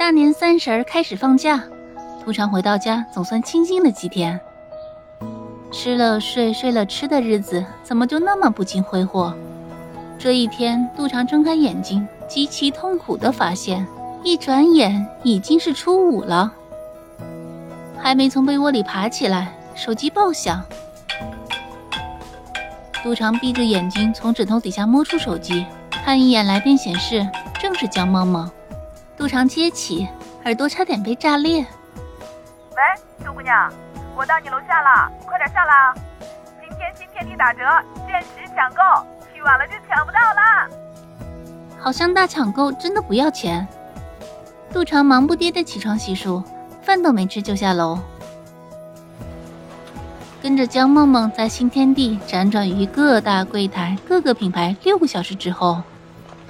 [0.00, 1.62] 大年三十儿开始放假，
[2.24, 4.40] 杜长回到家总算清静了几天。
[5.70, 9.34] 吃了睡，睡了吃的日子怎么就那么不经挥霍？
[10.18, 13.86] 这一天，杜长睁开眼睛，极其痛苦的发现，
[14.24, 16.50] 一转眼已经是初五了。
[17.98, 20.64] 还没从被窝里爬起来，手机爆响。
[23.04, 27.28] 杜长闭着眼睛从枕头底下摸出手机，看一眼来电显示，
[27.60, 28.50] 正是江梦梦。
[29.20, 30.08] 杜长接起，
[30.46, 31.58] 耳朵差点被炸裂。
[31.58, 33.70] 喂，杜姑娘，
[34.16, 35.94] 我到你楼下了，快点下来啊！
[36.58, 37.60] 今天新天地打折，
[38.08, 38.80] 限时抢购，
[39.30, 40.70] 去晚了就抢不到了。
[41.78, 43.68] 好像大抢购真的不要钱。
[44.72, 46.42] 杜长忙不迭的起床洗漱，
[46.80, 47.98] 饭都没吃就下楼，
[50.40, 55.82] 跟着江梦梦在新天地辗转于各大柜台、各个品牌六个小时之后。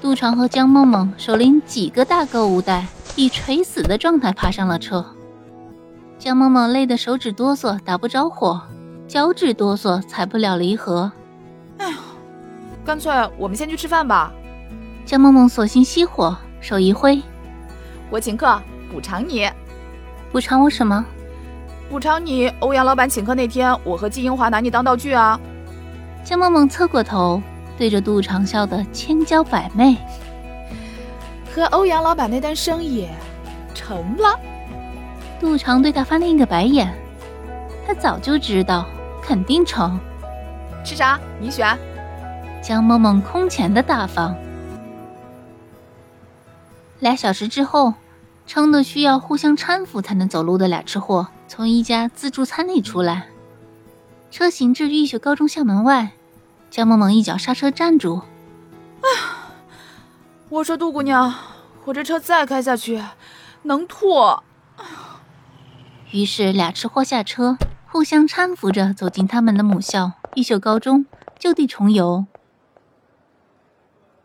[0.01, 5.05] 杜长和江梦梦手拎几个大购物袋，以垂死的状态爬上了车。
[6.19, 8.59] 江梦梦累得手指哆嗦，打不着火；
[9.07, 11.13] 脚趾哆嗦，踩不了离合。
[11.77, 11.97] 哎呀，
[12.83, 14.33] 干脆我们先去吃饭吧。
[15.05, 17.21] 江梦梦索性熄火，手一挥
[18.11, 18.59] ：“我请客，
[18.91, 19.51] 补偿你。
[20.33, 21.05] 补偿我什么？
[21.91, 25.39] 补偿你欧阳老板请客那天，我和季英华拿你当道具啊。”
[26.25, 27.43] 江梦梦侧过头。
[27.81, 29.97] 对着杜长笑的千娇百媚，
[31.51, 33.09] 和欧阳老板那单生意
[33.75, 34.39] 成了。
[35.41, 36.95] 杜长对他翻了一个白眼，
[37.87, 38.85] 他早就知道
[39.23, 39.99] 肯定成。
[40.85, 41.19] 吃啥？
[41.41, 41.75] 你选。
[42.61, 44.37] 江梦梦空前的大方。
[46.99, 47.95] 俩小时之后，
[48.47, 53.29] 撑得需要互相搀扶才能走路的俩吃货从一家自助餐里出来，
[54.31, 56.11] 车行至玉雪高中校门外。
[56.71, 58.23] 江萌萌一脚刹车站住，
[59.01, 59.09] 哎，
[60.49, 61.35] 我说杜姑娘，
[61.85, 63.03] 我这车再开下去
[63.65, 64.07] 能吐。
[66.13, 67.59] 于是俩吃货下车，
[67.89, 71.07] 互相搀扶着走进他们的母校玉秀高中，
[71.41, 72.27] 就地重游。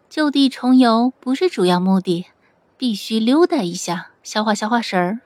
[0.08, 2.28] 就地重游不是主要目的，
[2.78, 5.20] 必须溜达一下，消化消化神儿，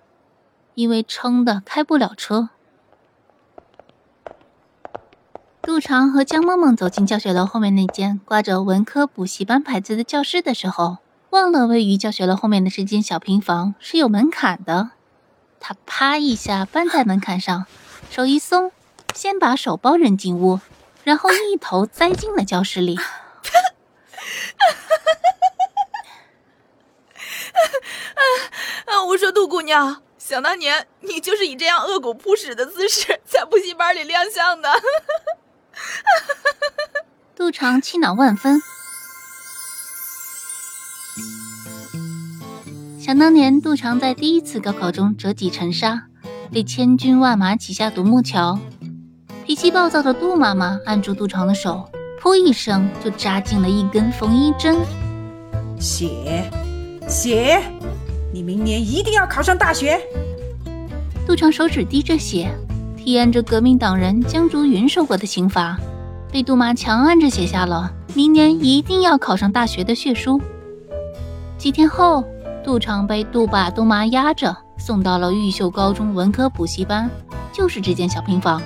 [0.73, 2.49] 因为撑的开不了车。
[5.69, 10.97] 杜长和江梦梦走进教学楼后面那间挂着文科补习班牌子的教室的时候，
[11.29, 14.89] 忘了位于教学楼后面的这间小平房是有门槛的。
[15.59, 17.67] 他啪一下扳在门槛上，
[18.09, 18.71] 手一松，
[19.13, 20.59] 先把手包扔进屋，
[21.03, 22.97] 然后一头栽进了教室里。
[28.17, 28.21] 啊
[28.87, 34.67] 啊我说杜姑娘，想当年你就是以这样恶狗扑屎的姿势在补习班里亮相的。
[37.35, 38.61] 杜长气恼万分。
[42.99, 46.03] 想当年，杜长在第一次高考中折戟沉沙，
[46.51, 48.59] 被千军万马挤下独木桥。
[49.45, 51.89] 脾气暴躁的杜妈妈按住杜长的手，
[52.21, 54.77] 噗一声就扎进了一根缝衣针。
[55.79, 56.51] 写，
[57.07, 57.63] 写，
[58.31, 59.99] 你明年一定要考上大学。
[61.25, 62.53] 杜长手指滴着血。
[62.95, 65.79] 体验着革命党人江竹云受过的刑罚，
[66.31, 70.39] 被杜妈强按着写下了明年一定要考上大学的血书。
[71.57, 72.23] 几天后，
[72.63, 77.09] 杜长被杜爸杜妈押着送到了玉秀高中文科补习班，
[77.51, 78.61] 就是这间小平房。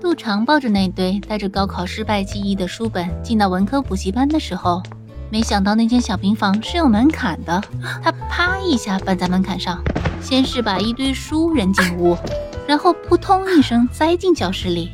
[0.00, 4.82] 杜长抱着那堆带着高考失败记忆的书本进到文科补习班的时候，
[5.28, 7.60] 没想到那间小平房是有门槛的。
[8.02, 9.82] 他啪一下绊在门槛上，
[10.22, 12.16] 先是把一堆书扔进屋。
[12.66, 14.90] 然后扑通一声栽进教室里。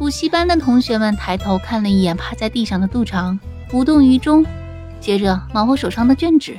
[0.00, 3.38] 补习班的同学们抬头看了一眼趴在地上的杜长，
[3.70, 4.42] 无动于衷，
[4.98, 6.58] 接着忙活手上的卷纸。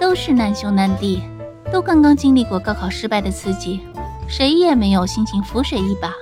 [0.00, 1.22] 都是难兄难弟，
[1.70, 3.82] 都刚刚经历过高考失败的刺激，
[4.26, 6.14] 谁也没有心情扶谁一把。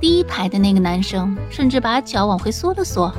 [0.00, 3.12] 第一排的那个男生甚至把脚往回缩了缩，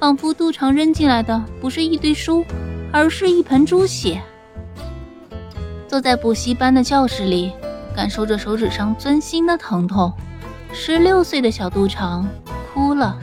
[0.00, 2.42] 仿佛杜长扔进来的不是一堆书，
[2.90, 4.18] 而是一盆猪血。
[5.86, 7.52] 坐在补习班的教室里，
[7.94, 10.10] 感受着手指上钻心的疼痛，
[10.74, 12.28] 十六岁的小肚肠
[12.74, 13.18] 哭了，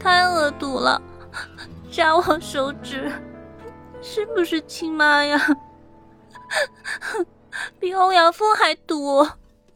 [0.00, 1.00] 太恶毒了，
[1.90, 3.12] 扎我手指，
[4.00, 5.38] 是不是亲妈呀？
[7.78, 9.26] 比欧阳锋还毒，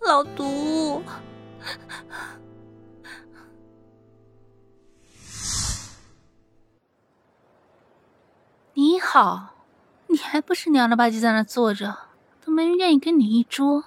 [0.01, 1.03] 老毒！
[8.75, 9.55] 你好，
[10.07, 11.95] 你还不是娘了吧唧在那坐着，
[12.45, 13.85] 都没人愿意跟你一桌。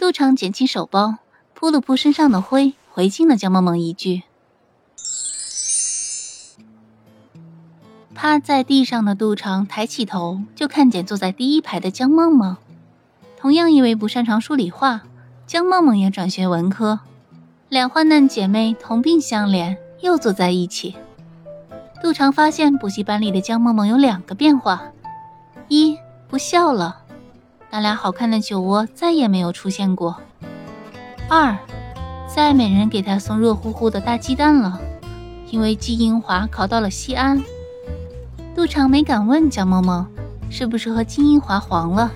[0.00, 1.16] 杜长捡起手包，
[1.52, 4.22] 扑了扑身上的灰，回敬了江梦梦一句。
[8.14, 12.56] 趴在地上的杜长抬起头，就看见坐在第一排的江梦梦。
[13.36, 15.02] 同样因为不擅长数理化，
[15.46, 17.00] 江梦梦也转学文科，
[17.68, 20.96] 两患难姐妹同病相怜，又坐在一起。
[22.02, 24.82] 杜长发现补习班里的江梦梦有两个变化：
[25.68, 27.02] 一不笑了，
[27.70, 30.14] 那俩好看的酒窝再也没有出现过；
[31.28, 31.56] 二
[32.26, 34.80] 再没人给他送热乎乎的大鸡蛋了，
[35.50, 37.42] 因为季英华考到了西安。
[38.54, 40.06] 杜长没敢问江梦梦，
[40.50, 42.10] 是不是和金英华黄了？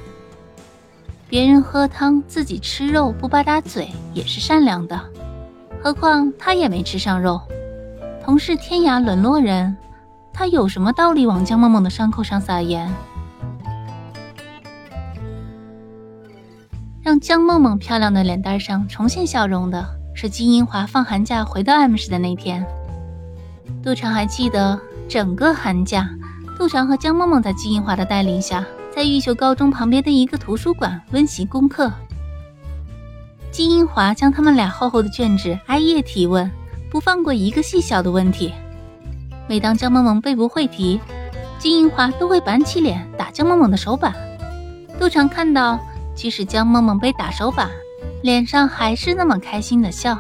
[1.29, 5.01] 别人喝汤，自己吃肉不吧嗒嘴也是善良的，
[5.81, 7.41] 何况他也没吃上肉。
[8.25, 9.77] 同是天涯沦落人，
[10.33, 12.93] 他有什么道理往江梦梦的伤口上撒盐？
[17.05, 22.67] 让江梦梦漂亮的脸蛋上重现笑容的是金英华放寒假回到 M 市的那天。
[23.83, 26.09] 杜长还记得整个寒假。
[26.59, 31.93] 杜长和江梦梦在金英华的带领下，在玉秀高中旁边的一个图书馆温习功课。
[33.51, 36.51] 金英华将他们俩厚厚的卷纸挨页提问，
[36.91, 38.51] 不放过一个细小的问题。
[39.47, 40.99] 每当江梦梦背不会题，
[41.59, 44.15] 金英华都会板起脸打江梦梦的手板。
[44.99, 45.79] 杜长看到，
[46.14, 47.70] 即使江梦梦被打手板，
[48.22, 50.19] 脸上还是那么开心的笑。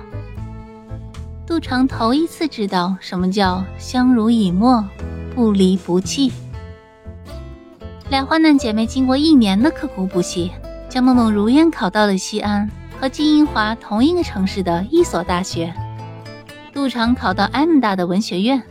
[1.46, 4.84] 杜长头一次知道什么叫相濡以沫。
[5.34, 6.32] 不离不弃，
[8.08, 10.52] 俩患难姐妹经过一年的刻苦补习，
[10.88, 12.70] 江梦梦如愿考到了西安，
[13.00, 15.74] 和金英华同一个城市的一所大学。
[16.72, 18.62] 杜长考到 M 大的文学院。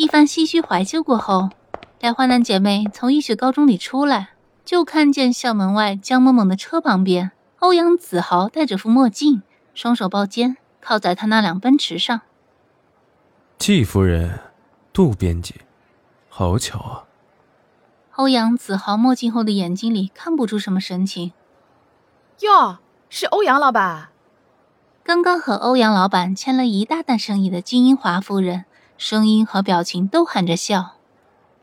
[0.00, 1.50] 一番唏嘘怀旧过后。
[1.98, 4.30] 俩患难姐妹从医学高中里出来，
[4.64, 9.42] 就看见校门外江萌萌的车旁边，欧阳子豪戴着副墨镜，
[9.74, 12.22] 双手抱肩，靠在他那辆奔驰上。
[13.58, 14.40] 季夫人，
[14.90, 15.56] 杜编辑，
[16.30, 17.04] 好巧啊！
[18.16, 21.34] 欧阳子豪墨镜后的眼睛里看不出什么神情。
[22.40, 22.78] 哟，
[23.10, 24.08] 是欧阳老板。
[25.04, 28.64] 刚刚和欧阳老板签了一大单生意的金英华夫人，
[29.00, 30.98] 声音和表情都含着笑。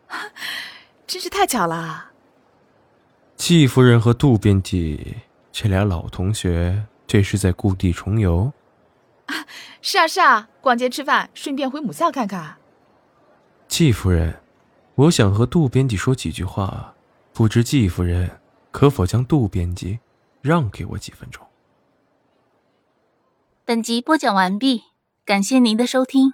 [1.06, 2.14] 真是太巧了！
[3.36, 5.18] 季夫人和杜编辑
[5.52, 8.52] 这俩老同学，这是在故地重游？
[9.28, 9.46] 啊，
[9.84, 12.58] 是啊是啊，逛街吃饭，顺便回母校看看。
[13.68, 14.42] 季夫人，
[14.96, 16.96] 我想和杜编辑说几句话，
[17.34, 18.40] 不知季夫人
[18.72, 20.00] 可否将杜编辑
[20.42, 21.46] 让给我几分钟？
[23.64, 24.86] 本集播讲完毕，
[25.24, 26.34] 感谢您的收听。